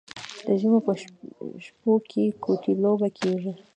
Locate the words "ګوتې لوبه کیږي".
2.43-3.51